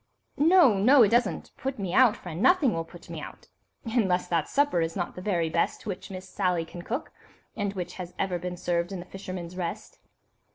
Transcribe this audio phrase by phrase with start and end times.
[0.39, 3.49] "No, no, it doesn't put me out, friend; nothing will put me out,
[3.85, 7.11] unless that supper is not the very best which Miss Sally can cook,
[7.55, 9.99] and which has ever been served in 'The Fisherman's Rest.